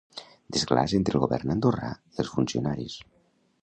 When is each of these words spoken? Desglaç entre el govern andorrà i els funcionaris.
Desglaç 0.55 0.95
entre 0.99 1.15
el 1.19 1.23
govern 1.25 1.55
andorrà 1.57 1.93
i 1.99 2.25
els 2.25 2.35
funcionaris. 2.39 3.01